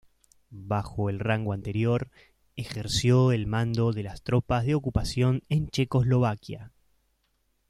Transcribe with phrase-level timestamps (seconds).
[0.49, 2.09] Bajo el rango anterior
[2.55, 6.71] ejerció el mando de las Tropas de ocupación en Checoslovaquia.